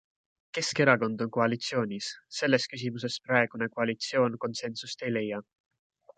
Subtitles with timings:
[0.57, 2.07] Keskerakond on koalitsioonis,
[2.39, 5.45] selles küsimuses praegune koalitsioon konsensust ei leia.